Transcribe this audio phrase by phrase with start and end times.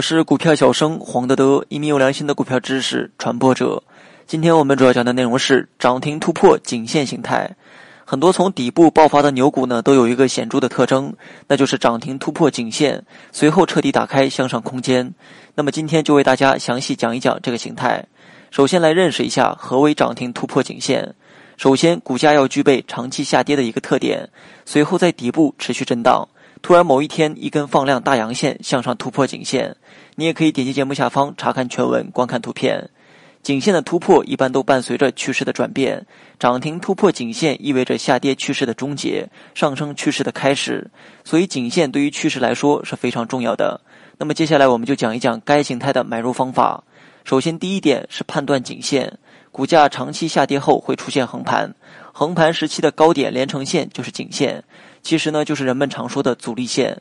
[0.00, 3.82] 我是股票小生黄德德，一名有良心的股票知识传播者。
[4.26, 7.54] 今天我们主要讲的内容是涨停突破颈线形态。
[8.06, 11.12] 很多从底部爆发的牛股呢，都有一个显著的特征，
[11.48, 15.12] 那就是涨停突破颈线，随后彻底打开向上空间。
[15.54, 18.06] 那么今天就为大家详细讲一讲这个形态。
[18.50, 21.14] 首先来认识一下何为涨停突破颈线。
[21.58, 24.30] 首先，股价要具备长期下跌的一个特点，
[24.64, 26.26] 随后在底部持续震荡。
[26.62, 29.76] 突然某一天一根放量大阳线向上突破颈线，
[30.16, 32.90] 你也可以点击节目下方查看全文、观看图片。
[33.42, 36.06] 颈线的突破一般都伴随着趋势的转变，
[36.38, 40.90] 涨停突破颈线意味着下跌趋势的终结，上升趋势的开始。
[41.24, 43.80] 所以颈线对于趋势来说是非常重要的。
[44.18, 46.84] 那么接下来我们就讲一讲该形态的买入方法。
[47.24, 49.18] 首先第一点是判断颈线，
[49.50, 51.74] 股价长期下跌后会出现横盘，
[52.12, 54.64] 横盘时期的高点连成线就是颈线。
[55.02, 57.00] 其实呢，就是人们常说的阻力线。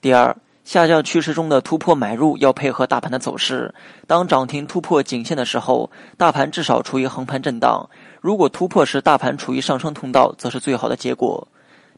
[0.00, 3.72] 第二，下降趋势中的突破买入要配合大盘的走势。
[4.06, 7.88] 当涨停突破颈线的时候，大盘至少处于横盘震荡；
[8.20, 11.46] 如果突破时大盘处于上升通道，则是最好的结果。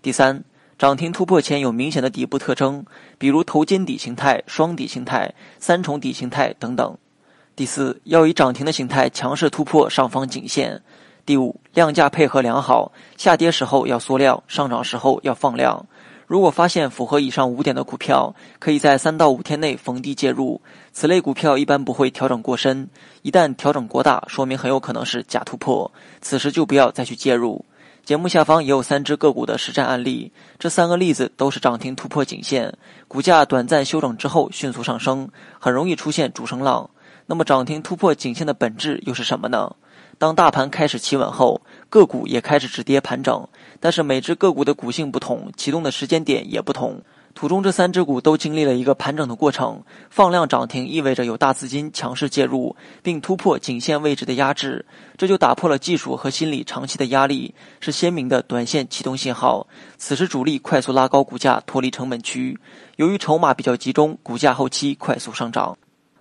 [0.03, 0.45] 第三，
[0.79, 2.85] 涨停突破前有明显的底部特征，
[3.17, 6.97] 比如头肩底形态、双底形态、三重底形态等等。
[7.57, 10.81] 第四，要以涨停的形态强势突破上方颈线。
[11.29, 15.85] 第五，量价配合良好，下跌时候要缩量，上涨时候要放量。
[16.27, 20.59] 如果发现符合以上五点的股票，可以在三到五天内逢低介入。
[20.91, 22.89] 此类股票一般不会调整过深，
[23.21, 27.63] 一旦调整过大，说明很有可能是假突破，此时就不要再去介入。
[28.07, 32.73] 节目下方也有三只个股的实战案例，这三个例子都是涨停突破颈线，
[33.07, 36.89] 股价短暂休整之后迅速上升，很容易出现主升浪。
[37.31, 39.77] 那么涨停突破颈线的本质又是什么呢？
[40.17, 43.47] 当大盘开始企稳后，个股也开始止跌盘整，
[43.79, 47.03] 但是每只个股的股性不同，启动的时间点也不同。
[47.35, 54.87] 图中这三只股都经历了一个盘整的过程，放量涨停意味着有大资金强势介入，并突破颈线位置的压制，
[55.19, 59.67] 这就打破了技术和心理长期的压力，是鲜明的短线启动信号。
[59.99, 62.59] 此时主力快速拉高股价，脱离成本区，
[62.97, 65.77] 由于筹码比较集中，股价后期快速上涨。